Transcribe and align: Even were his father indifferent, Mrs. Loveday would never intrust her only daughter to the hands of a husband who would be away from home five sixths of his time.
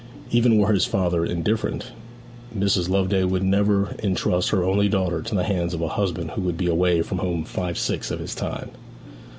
Even 0.31 0.57
were 0.57 0.73
his 0.73 0.87
father 0.87 1.23
indifferent, 1.23 1.91
Mrs. 2.57 2.89
Loveday 2.89 3.23
would 3.23 3.43
never 3.43 3.95
intrust 3.99 4.49
her 4.49 4.63
only 4.63 4.89
daughter 4.89 5.21
to 5.21 5.35
the 5.35 5.43
hands 5.43 5.75
of 5.75 5.81
a 5.83 5.89
husband 5.89 6.31
who 6.31 6.41
would 6.41 6.57
be 6.57 6.65
away 6.65 7.03
from 7.03 7.19
home 7.19 7.43
five 7.45 7.77
sixths 7.77 8.09
of 8.09 8.17
his 8.17 8.33
time. 8.33 8.71